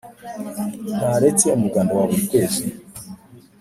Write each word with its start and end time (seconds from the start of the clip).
ntaretse 0.97 1.45
umuganda 1.57 1.91
wa 1.97 2.05
buri 2.09 2.21
kwezi 2.29 2.63